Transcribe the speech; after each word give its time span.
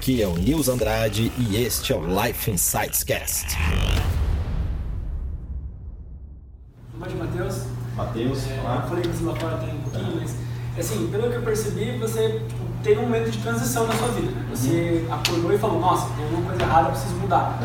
Aqui 0.00 0.22
é 0.22 0.26
o 0.26 0.32
Nils 0.32 0.66
Andrade 0.70 1.30
e 1.36 1.62
este 1.62 1.92
é 1.92 1.96
o 1.96 2.00
Life 2.00 2.50
Insights 2.50 3.04
Cast. 3.04 3.54
Mas 6.98 7.12
Matheus? 7.12 7.64
Matheus, 7.94 8.50
É, 8.50 8.60
olá. 8.62 8.86
falei 8.88 9.02
que 9.02 9.08
você 9.08 9.24
lá 9.24 9.36
fora 9.36 9.58
tem 9.58 9.74
um 9.74 9.80
pouquinho, 9.80 10.16
mas 10.18 10.34
assim, 10.78 11.06
pelo 11.08 11.28
que 11.28 11.36
eu 11.36 11.42
percebi, 11.42 11.98
você 11.98 12.40
tipo, 12.48 12.64
teve 12.82 12.98
um 12.98 13.02
momento 13.02 13.30
de 13.30 13.36
transição 13.40 13.86
na 13.86 13.92
sua 13.92 14.08
vida. 14.08 14.30
Né? 14.30 14.46
Você 14.54 15.06
acordou 15.10 15.52
e 15.52 15.58
falou, 15.58 15.78
nossa, 15.78 16.08
tem 16.14 16.24
alguma 16.24 16.48
coisa 16.48 16.62
errada, 16.62 16.88
eu 16.88 16.92
preciso 16.92 17.14
mudar. 17.16 17.58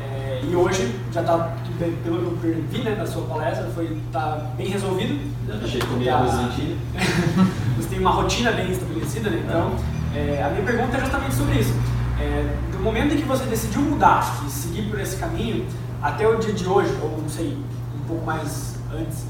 É, 0.00 0.40
e 0.44 0.56
hoje 0.56 0.98
já 1.12 1.20
está, 1.20 1.56
pelo 2.02 2.38
que 2.38 2.46
eu 2.46 2.64
vi 2.70 2.84
né, 2.84 2.94
da 2.94 3.06
sua 3.06 3.26
palestra, 3.26 3.70
foi 3.74 4.00
tá 4.10 4.50
bem 4.56 4.68
resolvido. 4.68 5.30
Já 5.46 5.56
deixei 5.56 5.80
de 5.82 5.86
e 5.86 5.98
lentilha. 5.98 6.76
Você 7.76 7.88
tem 7.90 7.98
uma 7.98 8.12
rotina 8.12 8.50
bem 8.52 8.72
estabelecida, 8.72 9.28
né? 9.28 9.44
Então, 9.46 9.76
é, 10.16 10.42
a 10.42 10.48
minha 10.50 10.62
pergunta 10.64 10.96
é 10.96 11.00
justamente 11.00 11.34
sobre 11.34 11.58
isso. 11.60 11.74
É, 12.18 12.56
do 12.72 12.78
momento 12.78 13.14
em 13.14 13.18
que 13.18 13.24
você 13.24 13.44
decidiu 13.44 13.82
mudar 13.82 14.42
e 14.46 14.50
seguir 14.50 14.82
por 14.90 14.98
esse 15.00 15.16
caminho, 15.16 15.66
até 16.02 16.26
o 16.26 16.36
dia 16.38 16.52
de 16.52 16.66
hoje, 16.66 16.92
ou 17.02 17.18
não 17.20 17.28
sei, 17.28 17.56
um 17.94 18.08
pouco 18.08 18.24
mais 18.24 18.76
antes, 18.94 19.24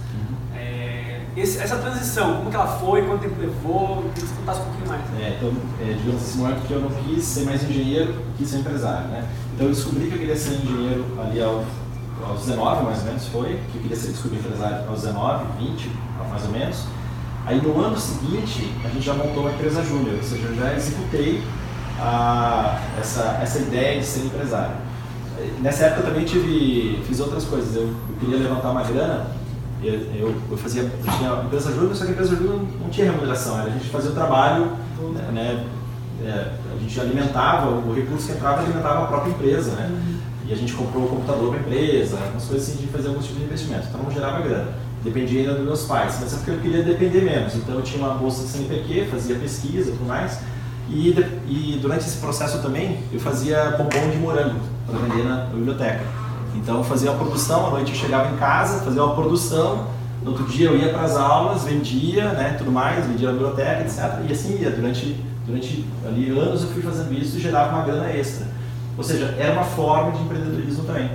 é, 0.54 1.20
esse- 1.36 1.58
essa 1.58 1.76
transição, 1.76 2.36
como 2.36 2.50
que 2.50 2.56
ela 2.56 2.66
foi, 2.78 3.02
quanto 3.02 3.20
tempo 3.22 3.40
levou, 3.40 4.04
que 4.14 4.20
você 4.20 4.34
contasse 4.36 4.60
um 4.60 4.64
pouquinho 4.64 4.88
mais. 4.88 5.02
É, 5.20 5.36
então, 5.36 5.52
é, 5.80 5.92
digamos 5.94 6.22
assim, 6.22 6.38
não 6.42 6.48
é 6.50 6.54
porque 6.54 6.72
eu 6.74 6.80
não 6.80 6.90
quis 6.90 7.24
ser 7.24 7.44
mais 7.44 7.62
engenheiro, 7.64 8.14
quis 8.38 8.48
ser 8.48 8.58
empresário, 8.58 9.08
né? 9.08 9.24
Então 9.54 9.66
eu 9.66 9.72
descobri 9.72 10.06
que 10.06 10.14
eu 10.14 10.18
queria 10.18 10.36
ser 10.36 10.54
engenheiro 10.54 11.04
ali 11.20 11.42
ao, 11.42 11.64
aos 12.28 12.40
19, 12.46 12.84
mais 12.84 12.98
ou 13.00 13.04
menos, 13.04 13.26
foi, 13.28 13.58
que 13.72 13.76
eu 13.78 13.82
queria 13.82 13.96
ser 13.96 14.08
descobrir 14.12 14.38
empresário 14.38 14.88
aos 14.88 15.00
19, 15.02 15.44
20, 15.58 15.90
mais 16.30 16.44
ou 16.44 16.50
menos. 16.50 16.84
Aí 17.46 17.60
no 17.62 17.80
ano 17.80 17.96
seguinte, 17.96 18.72
a 18.84 18.88
gente 18.88 19.06
já 19.06 19.14
montou 19.14 19.44
uma 19.44 19.52
empresa 19.52 19.82
júnior, 19.84 20.16
ou 20.16 20.22
seja, 20.22 20.48
eu 20.48 20.56
já 20.56 20.74
executei 20.74 21.42
a, 22.00 22.80
essa, 22.98 23.38
essa 23.40 23.58
ideia 23.60 24.00
de 24.00 24.04
ser 24.04 24.26
empresário. 24.26 24.74
Nessa 25.60 25.84
época 25.84 26.00
eu 26.00 26.06
também 26.06 26.24
tive, 26.24 27.00
fiz 27.06 27.20
outras 27.20 27.44
coisas, 27.44 27.76
eu, 27.76 27.82
eu 27.82 28.16
queria 28.18 28.38
levantar 28.38 28.70
uma 28.70 28.82
grana, 28.82 29.26
eu, 29.80 29.94
eu, 29.94 30.34
eu 30.50 30.56
fazia, 30.56 30.82
eu 30.82 31.12
tinha 31.18 31.42
empresa 31.44 31.72
júnior, 31.72 31.94
só 31.94 32.04
que 32.04 32.10
a 32.10 32.14
empresa 32.14 32.34
júnior 32.34 32.60
não 32.80 32.88
tinha 32.90 33.12
remuneração, 33.12 33.60
era 33.60 33.68
a 33.68 33.72
gente 33.72 33.90
fazia 33.90 34.10
o 34.10 34.14
trabalho, 34.14 34.72
né, 35.14 35.28
né, 35.32 35.66
é, 36.24 36.52
a 36.74 36.78
gente 36.80 37.00
alimentava, 37.00 37.68
o 37.68 37.94
recurso 37.94 38.26
que 38.26 38.32
entrava 38.32 38.62
alimentava 38.62 39.04
a 39.04 39.06
própria 39.06 39.30
empresa, 39.30 39.72
né? 39.72 40.16
E 40.48 40.52
a 40.52 40.56
gente 40.56 40.72
comprou 40.72 41.04
o 41.04 41.08
computador 41.08 41.50
para 41.50 41.58
a 41.58 41.60
empresa, 41.60 42.16
umas 42.32 42.44
coisas 42.44 42.68
assim 42.68 42.78
de 42.78 42.86
fazer 42.86 43.08
alguns 43.08 43.24
tipos 43.24 43.40
de 43.40 43.44
investimento. 43.44 43.86
Então 43.88 44.02
não 44.02 44.10
gerava 44.10 44.40
grana. 44.40 44.72
Dependia 45.04 45.40
ainda 45.40 45.54
dos 45.54 45.64
meus 45.64 45.84
pais, 45.84 46.18
mas 46.20 46.32
é 46.32 46.36
porque 46.36 46.50
eu 46.50 46.58
queria 46.58 46.82
depender 46.82 47.20
menos. 47.20 47.54
Então 47.54 47.76
eu 47.76 47.82
tinha 47.82 48.04
uma 48.04 48.14
bolsa 48.14 48.42
de 48.42 48.48
CNPq, 48.48 49.06
fazia 49.10 49.36
pesquisa 49.36 49.90
e 49.90 49.92
tudo 49.92 50.06
mais. 50.06 50.40
E, 50.88 51.10
e 51.48 51.78
durante 51.80 52.06
esse 52.06 52.18
processo 52.18 52.62
também 52.62 52.98
eu 53.12 53.20
fazia 53.20 53.72
bombom 53.72 54.10
de 54.10 54.18
morango 54.18 54.60
para 54.86 54.98
vender 54.98 55.24
na 55.24 55.46
biblioteca. 55.46 56.04
Então 56.54 56.78
eu 56.78 56.84
fazia 56.84 57.10
a 57.10 57.14
produção, 57.14 57.66
à 57.66 57.70
noite 57.70 57.92
eu 57.92 57.96
chegava 57.96 58.32
em 58.32 58.36
casa, 58.36 58.82
fazia 58.84 59.02
uma 59.02 59.14
produção, 59.14 59.86
no 60.22 60.30
outro 60.30 60.44
dia 60.46 60.68
eu 60.68 60.76
ia 60.76 60.92
para 60.92 61.02
as 61.02 61.16
aulas, 61.16 61.64
vendia, 61.64 62.32
né, 62.32 62.54
tudo 62.58 62.72
mais, 62.72 63.06
vendia 63.06 63.28
na 63.28 63.32
biblioteca, 63.34 63.82
etc. 63.82 64.24
E 64.28 64.32
assim 64.32 64.58
ia, 64.58 64.70
durante, 64.70 65.16
durante 65.46 65.84
ali 66.04 66.30
anos 66.30 66.62
eu 66.62 66.68
fui 66.70 66.82
fazendo 66.82 67.12
isso 67.12 67.36
e 67.36 67.40
gerava 67.40 67.76
uma 67.76 67.84
grana 67.84 68.10
extra. 68.10 68.46
Ou 68.96 69.04
seja, 69.04 69.34
era 69.38 69.52
uma 69.52 69.64
forma 69.64 70.12
de 70.12 70.22
empreendedorismo 70.22 70.84
também. 70.84 71.10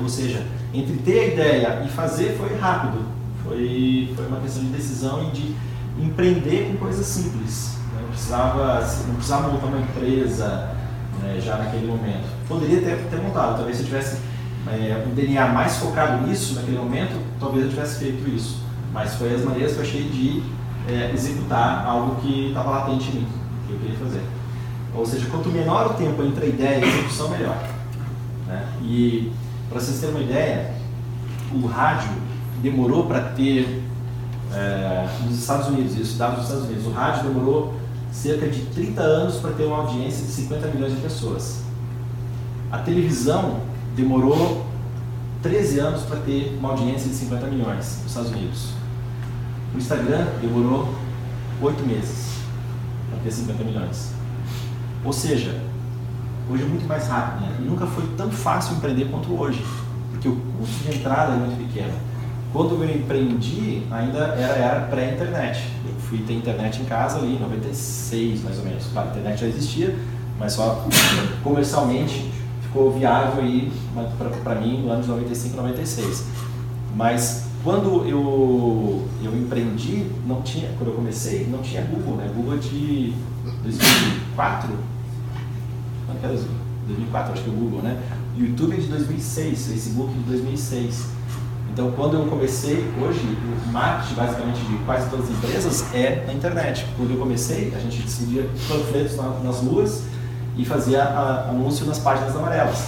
Ou 0.00 0.08
seja, 0.08 0.44
entre 0.72 0.96
ter 0.98 1.20
a 1.20 1.26
ideia 1.26 1.82
e 1.86 1.88
fazer 1.88 2.36
foi 2.36 2.56
rápido. 2.58 3.04
Foi, 3.44 4.12
foi 4.16 4.26
uma 4.26 4.40
questão 4.40 4.62
de 4.64 4.70
decisão 4.70 5.28
e 5.28 5.30
de 5.30 5.54
empreender 6.02 6.70
com 6.70 6.78
coisas 6.78 7.06
simples. 7.06 7.78
né? 7.94 8.00
Não 8.02 8.08
precisava, 8.08 8.80
não 9.06 9.14
precisava 9.14 9.48
montar 9.48 9.66
uma 9.66 9.80
empresa 9.80 10.74
né, 11.22 11.38
já 11.40 11.56
naquele 11.56 11.86
momento. 11.86 12.26
Poderia 12.48 12.80
ter, 12.80 12.96
ter 13.08 13.20
montado, 13.22 13.56
talvez 13.56 13.76
se 13.76 13.82
eu 13.82 13.86
tivesse 13.86 14.18
é, 14.66 15.04
um 15.06 15.14
DNA 15.14 15.46
mais 15.48 15.76
focado 15.76 16.26
nisso 16.26 16.54
naquele 16.54 16.78
momento, 16.78 17.20
talvez 17.38 17.64
eu 17.64 17.70
tivesse 17.70 17.98
feito 17.98 18.28
isso. 18.28 18.62
Mas 18.92 19.14
foi 19.14 19.34
as 19.34 19.42
maneiras 19.44 19.72
que 19.72 19.78
eu 19.78 19.82
achei 19.82 20.02
de 20.04 20.42
é, 20.88 21.10
executar 21.12 21.86
algo 21.86 22.16
que 22.20 22.48
estava 22.48 22.70
latente 22.70 23.10
em 23.10 23.20
mim, 23.20 23.28
que 23.66 23.72
eu 23.72 23.78
queria 23.78 23.98
fazer. 23.98 24.22
Ou 24.94 25.04
seja, 25.04 25.26
quanto 25.30 25.48
menor 25.48 25.86
o 25.90 25.94
tempo 25.94 26.22
entre 26.22 26.46
a 26.46 26.48
ideia 26.48 26.78
e 26.78 26.84
a 26.84 26.86
execução, 26.86 27.28
melhor. 27.30 27.56
né? 28.46 28.68
E 28.82 29.32
para 29.68 29.80
vocês 29.80 30.00
terem 30.00 30.14
uma 30.14 30.24
ideia, 30.24 30.74
o 31.52 31.66
rádio 31.66 32.10
demorou 32.62 33.06
para 33.06 33.20
ter, 33.20 33.82
é, 34.52 35.08
nos 35.24 35.38
Estados 35.38 35.68
Unidos, 35.68 35.96
isso 35.96 36.16
dados 36.16 36.36
dos 36.36 36.44
Estados 36.44 36.64
Unidos, 36.66 36.86
o 36.86 36.90
rádio 36.90 37.24
demorou 37.24 37.74
cerca 38.12 38.48
de 38.48 38.62
30 38.66 39.02
anos 39.02 39.36
para 39.36 39.52
ter 39.52 39.64
uma 39.64 39.78
audiência 39.78 40.24
de 40.24 40.32
50 40.32 40.68
milhões 40.68 40.94
de 40.94 41.00
pessoas. 41.00 41.62
A 42.70 42.78
televisão 42.78 43.60
demorou 43.96 44.64
13 45.42 45.78
anos 45.80 46.02
para 46.02 46.18
ter 46.20 46.56
uma 46.58 46.70
audiência 46.70 47.08
de 47.08 47.16
50 47.16 47.46
milhões 47.48 47.98
nos 48.02 48.06
Estados 48.06 48.30
Unidos. 48.30 48.70
O 49.74 49.78
Instagram 49.78 50.26
demorou 50.40 50.94
8 51.60 51.86
meses 51.86 52.38
para 53.10 53.18
ter 53.22 53.30
50 53.30 53.64
milhões. 53.64 54.12
Ou 55.04 55.12
seja, 55.12 55.60
hoje 56.50 56.62
é 56.62 56.66
muito 56.66 56.86
mais 56.86 57.06
rápido 57.08 57.42
né? 57.42 57.56
e 57.60 57.62
nunca 57.62 57.86
foi 57.86 58.04
tão 58.16 58.30
fácil 58.30 58.76
empreender 58.76 59.06
quanto 59.06 59.32
hoje, 59.38 59.64
porque 60.10 60.28
o 60.28 60.36
custo 60.58 60.84
de 60.84 60.98
entrada 60.98 61.32
é 61.32 61.36
muito 61.36 61.56
pequeno. 61.56 61.92
Quando 62.52 62.80
eu 62.80 62.88
empreendi, 62.88 63.82
ainda 63.90 64.18
era, 64.18 64.54
era 64.54 64.80
pré-internet. 64.82 65.60
Eu 65.84 65.94
fui 66.00 66.18
ter 66.18 66.34
internet 66.34 66.80
em 66.80 66.84
casa 66.84 67.18
ali 67.18 67.34
em 67.34 67.40
96, 67.40 68.44
mais 68.44 68.58
ou 68.58 68.64
menos. 68.64 68.86
Claro, 68.92 69.08
a 69.08 69.10
internet 69.10 69.40
já 69.40 69.46
existia, 69.48 69.96
mas 70.38 70.52
só 70.52 70.86
comercialmente 71.42 72.30
ficou 72.62 72.92
viável 72.92 73.42
aí 73.42 73.72
para 74.44 74.54
mim 74.54 74.82
no 74.82 74.90
ano 74.90 75.02
de 75.02 75.08
95, 75.08 75.56
96. 75.56 76.26
Mas 76.94 77.46
quando 77.64 78.06
eu, 78.06 79.02
eu 79.22 79.36
empreendi, 79.36 80.06
não 80.26 80.42
tinha, 80.42 80.68
quando 80.78 80.90
eu 80.90 80.94
comecei, 80.94 81.48
não 81.50 81.60
tinha 81.60 81.82
Google, 81.82 82.16
né? 82.16 82.30
Google 82.36 82.58
de 82.58 83.14
2004, 83.62 84.70
isso? 86.34 86.48
2004, 86.86 87.32
acho 87.32 87.42
que 87.42 87.48
é 87.50 87.52
o 87.52 87.56
Google, 87.56 87.80
né? 87.82 87.98
YouTube 88.36 88.74
é 88.74 88.80
de 88.80 88.86
2006, 88.88 89.66
Facebook 89.68 90.12
de 90.12 90.20
2006. 90.24 91.06
Então, 91.72 91.90
quando 91.92 92.14
eu 92.14 92.26
comecei, 92.26 92.84
hoje, 93.00 93.20
o 93.66 93.72
marketing 93.72 94.14
basicamente 94.14 94.60
de 94.60 94.76
quase 94.84 95.08
todas 95.10 95.26
as 95.26 95.32
empresas 95.32 95.94
é 95.94 96.24
na 96.26 96.32
internet. 96.32 96.86
Quando 96.96 97.10
eu 97.12 97.16
comecei, 97.18 97.72
a 97.74 97.80
gente 97.80 98.02
distribuía 98.02 98.48
panfletos 98.68 99.16
na- 99.16 99.40
nas 99.42 99.58
ruas 99.60 100.02
e 100.56 100.64
fazia 100.64 101.02
anúncio 101.48 101.84
nas 101.86 101.98
páginas 101.98 102.36
amarelas, 102.36 102.78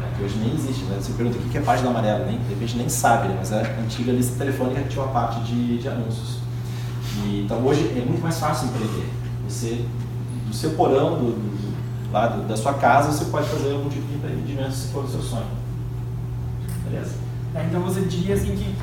né? 0.00 0.10
que 0.18 0.24
hoje 0.24 0.36
nem 0.38 0.52
existe. 0.54 0.84
Né? 0.84 0.98
Você 1.00 1.12
pergunta 1.12 1.38
o 1.38 1.42
que 1.48 1.56
é 1.56 1.60
página 1.62 1.88
amarela, 1.88 2.26
nem, 2.26 2.38
de 2.38 2.48
repente 2.48 2.76
nem 2.76 2.88
sabe, 2.88 3.28
né? 3.28 3.36
mas 3.38 3.50
é 3.52 3.62
a 3.62 3.80
antiga 3.82 4.12
lista 4.12 4.34
telefônica 4.36 4.82
tinha 4.88 5.02
uma 5.04 5.12
parte 5.12 5.40
de, 5.44 5.78
de 5.78 5.88
anúncios. 5.88 6.38
E, 7.24 7.42
então, 7.44 7.64
hoje 7.64 7.80
é 7.96 8.04
muito 8.06 8.22
mais 8.22 8.38
fácil 8.38 8.68
empreender. 8.68 9.08
Você, 9.48 9.84
do 10.46 10.54
seu 10.54 10.70
porão, 10.72 11.16
do, 11.16 11.32
do- 11.32 11.67
lá 12.12 12.26
da 12.26 12.56
sua 12.56 12.74
casa, 12.74 13.12
você 13.12 13.26
pode 13.26 13.48
fazer 13.48 13.72
algum 13.72 13.88
tipo 13.88 14.06
de 14.06 14.14
empreendimento 14.14 14.72
se 14.72 14.88
for 14.92 15.04
o 15.04 15.08
seu 15.08 15.20
sonho. 15.20 15.46
Beleza? 16.84 17.14
É, 17.54 17.64
Então 17.64 17.80
você 17.82 18.02
diria 18.02 18.34
assim 18.34 18.56
que 18.56 18.74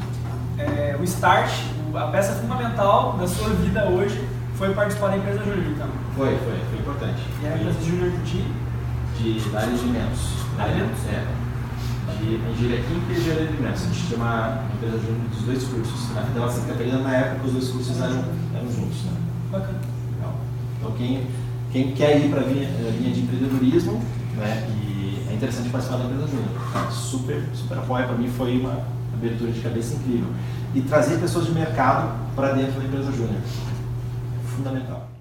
é, 0.61 0.95
o 0.99 1.03
start, 1.03 1.51
a 1.93 2.07
peça 2.07 2.33
fundamental 2.33 3.13
da 3.17 3.27
sua 3.27 3.49
vida 3.49 3.85
hoje 3.85 4.27
foi 4.55 4.73
participar 4.73 5.09
da 5.09 5.17
empresa 5.17 5.39
Júnior, 5.39 5.65
então. 5.73 5.87
Foi, 6.15 6.37
foi, 6.37 6.59
foi 6.69 6.79
importante. 6.79 7.21
E 7.41 7.47
a 7.47 7.55
empresa 7.55 7.81
Júnior 7.81 8.11
de 8.23 8.45
De, 9.17 9.49
da 9.49 9.59
área 9.59 9.73
de 9.73 9.79
alimentos. 9.79 10.21
Alimentos? 10.57 10.99
É. 11.07 11.25
De 12.19 12.35
engenharia 12.35 12.83
química 12.83 13.13
e 13.13 13.17
engenharia 13.17 13.47
de 13.47 13.53
alimentos. 13.53 13.81
A 13.81 13.85
gente 13.87 14.07
tinha 14.07 14.17
uma 14.17 14.63
empresa 14.73 14.97
junto 14.97 15.29
dos 15.29 15.41
dois 15.43 15.63
cursos. 15.63 16.13
Na 16.13 16.21
Federal 16.21 16.49
Santa 16.49 16.67
Catarina, 16.67 16.99
na 16.99 17.15
época, 17.15 17.47
os 17.47 17.53
dois 17.53 17.69
cursos 17.69 18.01
eram, 18.01 18.23
eram 18.53 18.71
juntos. 18.71 19.03
Né? 19.03 19.11
bacana. 19.51 19.79
Legal. 20.15 20.35
Então, 20.79 20.91
quem, 20.93 21.27
quem 21.75 21.91
quer 21.91 22.17
ir 22.17 22.29
para 22.29 22.39
a 22.39 22.45
linha, 22.45 22.69
a 22.69 22.89
linha 22.91 23.13
de 23.13 23.19
empreendedorismo, 23.19 24.01
né, 24.37 24.65
e 24.81 25.27
é 25.29 25.33
interessante 25.33 25.67
participar 25.67 25.97
da 25.97 26.05
empresa 26.05 26.27
Júnior. 26.27 26.47
Tá? 26.71 26.89
Super, 26.89 27.43
super 27.53 27.77
apoio. 27.79 28.07
Para 28.07 28.15
mim, 28.15 28.29
foi 28.29 28.57
uma 28.57 28.79
abertura 29.13 29.51
de 29.51 29.59
cabeça 29.59 29.95
incrível. 29.95 30.29
E 30.73 30.79
trazer 30.79 31.19
pessoas 31.19 31.47
de 31.47 31.51
mercado 31.51 32.17
para 32.33 32.53
dentro 32.53 32.79
da 32.79 32.85
empresa 32.85 33.11
Júnior. 33.11 33.41
Fundamental. 34.55 35.14